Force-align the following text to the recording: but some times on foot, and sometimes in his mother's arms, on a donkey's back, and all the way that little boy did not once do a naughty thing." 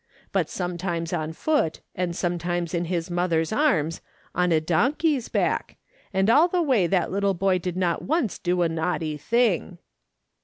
but 0.31 0.49
some 0.49 0.79
times 0.79 1.13
on 1.13 1.31
foot, 1.31 1.79
and 1.93 2.15
sometimes 2.15 2.73
in 2.73 2.85
his 2.85 3.11
mother's 3.11 3.51
arms, 3.53 4.01
on 4.33 4.51
a 4.51 4.59
donkey's 4.59 5.29
back, 5.29 5.77
and 6.11 6.27
all 6.27 6.47
the 6.47 6.59
way 6.59 6.87
that 6.87 7.11
little 7.11 7.35
boy 7.35 7.59
did 7.59 7.77
not 7.77 8.01
once 8.01 8.39
do 8.39 8.63
a 8.63 8.67
naughty 8.67 9.15
thing." 9.15 9.77